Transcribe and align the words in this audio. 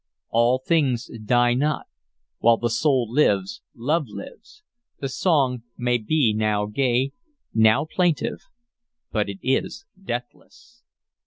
All 0.31 0.57
things 0.57 1.11
die 1.25 1.53
not: 1.53 1.85
while 2.39 2.57
the 2.57 2.71
soul 2.71 3.05
lives, 3.07 3.61
love 3.75 4.07
lives: 4.07 4.63
the 4.99 5.07
song 5.07 5.61
may 5.77 5.99
be 5.99 6.33
now 6.33 6.65
gay, 6.65 7.11
now 7.53 7.85
plaintive, 7.85 8.47
but 9.11 9.29
it 9.29 9.37
is 9.43 9.85
deathless. 10.03 10.81